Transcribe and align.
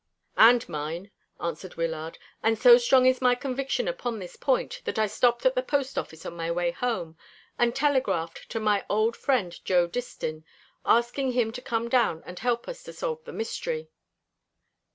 "And 0.39 0.67
mine," 0.67 1.11
answered 1.39 1.75
Wyllard; 1.75 2.17
"and 2.41 2.57
so 2.57 2.79
strong 2.79 3.05
is 3.05 3.21
my 3.21 3.35
conviction 3.35 3.87
upon 3.87 4.17
this 4.17 4.35
point 4.35 4.81
that 4.85 4.97
I 4.97 5.05
stopped 5.05 5.45
at 5.45 5.53
the 5.53 5.61
post 5.61 5.95
office 5.95 6.25
on 6.25 6.35
my 6.35 6.49
way 6.49 6.71
home, 6.71 7.19
and 7.59 7.75
telegraphed 7.75 8.49
to 8.49 8.59
my 8.59 8.83
old 8.89 9.15
friend 9.15 9.63
Joe 9.63 9.87
Distin, 9.87 10.43
asking 10.87 11.33
him 11.33 11.51
to 11.51 11.61
come 11.61 11.87
down 11.87 12.23
and 12.25 12.39
help 12.39 12.67
us 12.67 12.81
to 12.85 12.93
solve 12.93 13.23
the 13.25 13.31
mystery." 13.31 13.91